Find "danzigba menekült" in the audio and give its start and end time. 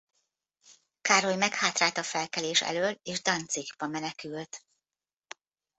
3.21-4.63